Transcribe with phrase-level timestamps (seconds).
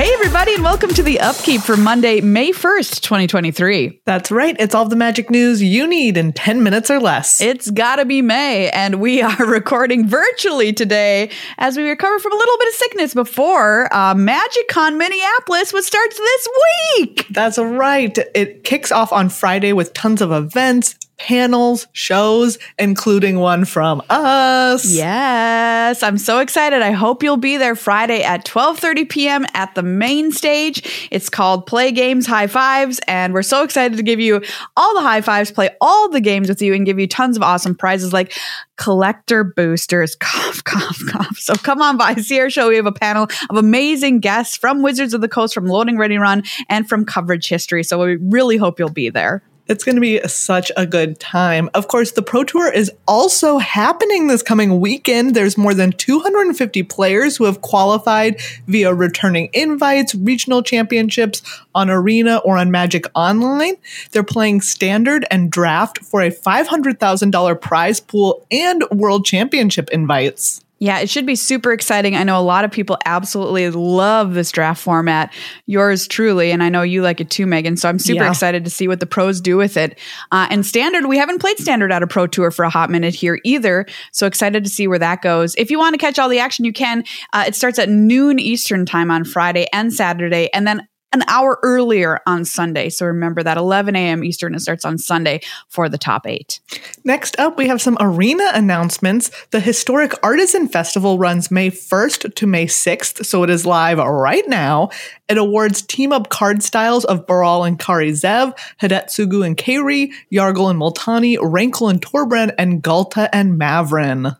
[0.00, 4.00] Hey, everybody, and welcome to the Upkeep for Monday, May 1st, 2023.
[4.06, 4.56] That's right.
[4.58, 7.42] It's all the magic news you need in 10 minutes or less.
[7.42, 12.34] It's gotta be May, and we are recording virtually today as we recover from a
[12.34, 16.48] little bit of sickness before uh, MagicCon Minneapolis, which starts this
[16.96, 17.26] week.
[17.28, 18.16] That's right.
[18.34, 24.90] It kicks off on Friday with tons of events, panels, shows, including one from us.
[24.90, 26.80] Yes, I'm so excited.
[26.80, 29.46] I hope you'll be there Friday at 12:30 p.m.
[29.52, 31.08] at the main stage.
[31.10, 34.42] It's called Play Games High Fives, and we're so excited to give you
[34.78, 37.42] all the high fives, play all the games with you, and give you tons of
[37.42, 38.32] awesome prizes like
[38.76, 40.16] collector boosters.
[40.20, 41.36] Cough, cough, cough.
[41.36, 42.68] So come on by, see our show.
[42.70, 46.16] We have a panel of amazing guests from Wizards of the Coast, from Loading Ready
[46.16, 47.84] Run, and from Coverage History.
[47.84, 49.42] So we really hope you'll be there.
[49.70, 51.70] It's going to be such a good time.
[51.74, 55.36] Of course, the Pro Tour is also happening this coming weekend.
[55.36, 61.40] There's more than 250 players who have qualified via returning invites, regional championships
[61.72, 63.76] on Arena or on Magic Online.
[64.10, 70.64] They're playing standard and draft for a $500,000 prize pool and world championship invites.
[70.82, 72.16] Yeah, it should be super exciting.
[72.16, 75.30] I know a lot of people absolutely love this draft format.
[75.66, 77.76] Yours truly, and I know you like it too, Megan.
[77.76, 78.30] So I'm super yeah.
[78.30, 79.98] excited to see what the pros do with it.
[80.32, 83.14] Uh, and standard, we haven't played standard at a pro tour for a hot minute
[83.14, 83.84] here either.
[84.12, 85.54] So excited to see where that goes.
[85.56, 87.04] If you want to catch all the action, you can.
[87.34, 91.58] Uh, it starts at noon Eastern time on Friday and Saturday, and then an hour
[91.62, 92.88] earlier on Sunday.
[92.88, 94.24] So remember that 11 a.m.
[94.24, 96.60] Eastern, it starts on Sunday for the top eight.
[97.04, 99.30] Next up, we have some arena announcements.
[99.50, 104.46] The Historic Artisan Festival runs May 1st to May 6th, so it is live right
[104.48, 104.90] now.
[105.28, 110.70] It awards team up card styles of Baral and Kari Zev, Hidetsugu and Kairi, Yargle
[110.70, 114.36] and Multani, Rankle and Torbran, and Ghalta and Mavren.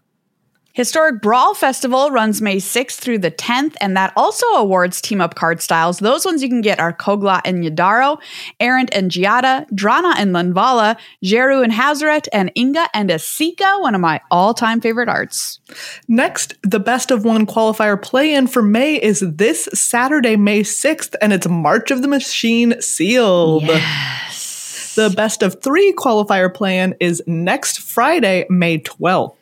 [0.73, 5.35] Historic Brawl Festival runs May 6th through the 10th, and that also awards team up
[5.35, 5.99] card styles.
[5.99, 8.21] Those ones you can get are Kogla and Yidaro,
[8.61, 14.01] Errant and Giada, Drana and Linvala, Djeru and Hazoret, and Inga and Esika, one of
[14.01, 15.59] my all time favorite arts.
[16.07, 21.17] Next, the best of one qualifier play in for May is this Saturday, May 6th,
[21.21, 23.65] and it's March of the Machine sealed.
[23.65, 24.95] Yes.
[24.95, 29.40] The best of three qualifier play in is next Friday, May 12th.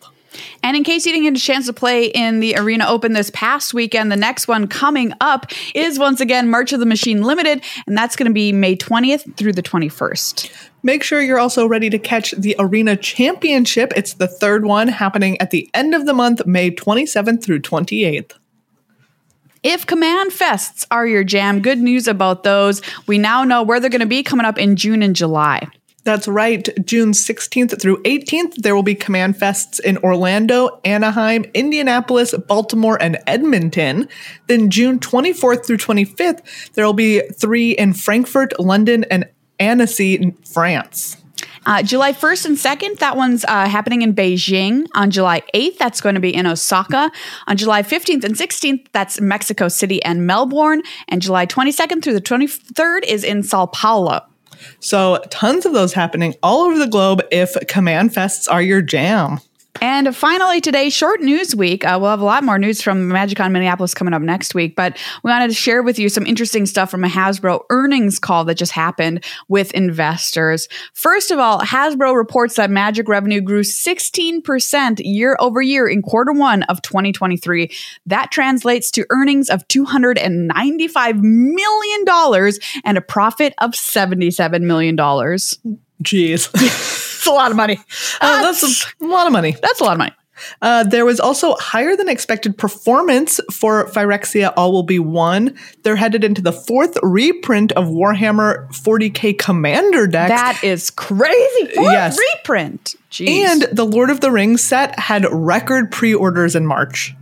[0.62, 3.31] And in case you didn't get a chance to play in the Arena Open this
[3.31, 7.62] past weekend, the next one coming up is once again March of the Machine Limited,
[7.87, 10.50] and that's going to be May 20th through the 21st.
[10.82, 13.93] Make sure you're also ready to catch the Arena Championship.
[13.97, 18.32] It's the third one happening at the end of the month, May 27th through 28th.
[19.62, 22.81] If Command Fests are your jam, good news about those.
[23.09, 25.66] We now know where they're going to be coming up in June and July.
[26.05, 26.69] That's right.
[26.87, 33.19] June 16th through 18th, there will be Command Fests in Orlando, Anaheim, Indianapolis, Baltimore, and
[33.27, 34.09] Edmonton.
[34.47, 39.29] Then June 24th through 25th, there will be three in Frankfurt, London, and
[39.59, 41.17] Annecy, France.
[41.67, 44.87] Uh, July 1st and 2nd, that one's uh, happening in Beijing.
[44.95, 47.11] On July 8th, that's going to be in Osaka.
[47.47, 50.81] On July 15th and 16th, that's Mexico City and Melbourne.
[51.09, 54.25] And July 22nd through the 23rd is in Sao Paulo.
[54.81, 59.41] So, tons of those happening all over the globe if command fests are your jam.
[59.81, 61.84] And finally, today, short news week.
[61.84, 64.97] Uh, we'll have a lot more news from MagicCon Minneapolis coming up next week, but
[65.23, 68.56] we wanted to share with you some interesting stuff from a Hasbro earnings call that
[68.56, 70.69] just happened with investors.
[70.95, 76.33] First of all, Hasbro reports that Magic revenue grew 16% year over year in quarter
[76.33, 77.71] one of 2023.
[78.06, 82.53] That translates to earnings of $295 million
[82.85, 84.97] and a profit of $77 million.
[86.03, 86.49] Jeez.
[87.19, 87.81] It's a lot of money.
[88.21, 89.57] Uh, that's a lot of money.
[89.61, 90.13] That's a lot of money.
[90.63, 95.57] Uh, there was also higher than expected performance for Phyrexia All Will Be One.
[95.83, 100.31] They're headed into the fourth reprint of Warhammer 40k Commander decks.
[100.31, 101.75] That is crazy.
[101.75, 102.19] Fourth yes.
[102.35, 102.95] reprint.
[103.11, 103.29] Jeez.
[103.29, 107.15] And the Lord of the Rings set had record pre orders in March.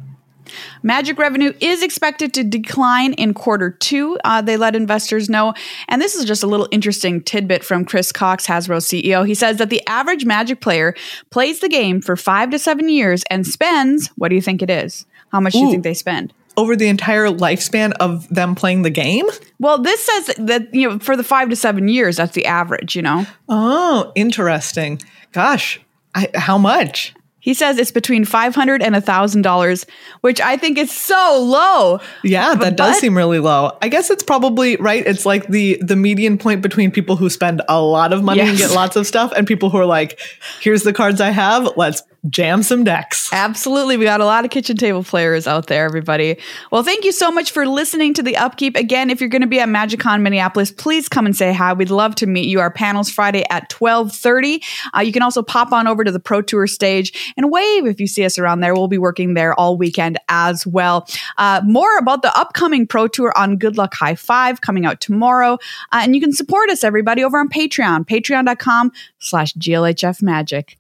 [0.83, 4.19] Magic revenue is expected to decline in quarter two.
[4.25, 5.55] Uh, they let investors know.
[5.89, 9.27] And this is just a little interesting tidbit from Chris Cocks, Hasbro CEO.
[9.27, 10.95] He says that the average Magic player
[11.31, 14.71] plays the game for five to seven years and spends, what do you think it
[14.71, 15.07] is?
[15.31, 15.59] How much Ooh.
[15.59, 16.33] do you think they spend?
[16.57, 19.27] over the entire lifespan of them playing the game?
[19.59, 22.97] Well, this says that, you know, for the five to seven years, that's the average,
[22.97, 23.27] you know?
[23.49, 25.01] Oh, interesting.
[25.33, 25.81] Gosh,
[26.15, 27.15] I, how much?
[27.47, 29.87] He says it's between five hundred and a thousand dollars,
[30.21, 32.01] which I think is so low.
[32.25, 33.79] Yeah, that but, does seem really low.
[33.81, 35.07] I guess it's probably right.
[35.07, 38.49] It's like the the median point between people who spend a lot of money yes.
[38.49, 40.19] and get lots of stuff, and people who are like,
[40.61, 41.77] "Here's the cards I have.
[41.77, 43.33] Let's jam some decks.
[43.33, 43.97] Absolutely.
[43.97, 46.37] We got a lot of kitchen table players out there, everybody.
[46.71, 48.77] Well, thank you so much for listening to the upkeep.
[48.77, 51.73] Again, if you're going to be at MagicCon Minneapolis, please come and say hi.
[51.73, 52.61] We'd love to meet you.
[52.61, 54.63] Our panel's Friday at 1230.
[54.95, 58.01] Uh, you can also pop on over to the Pro Tour stage and wave if
[58.01, 58.75] you see us around there.
[58.75, 61.09] We'll be working there all weekend as well.
[61.39, 65.55] Uh, more about the upcoming Pro Tour on Good Luck High Five coming out tomorrow.
[65.93, 70.77] Uh, and you can support us, everybody, over on Patreon, patreon.com slash GLHF Magic.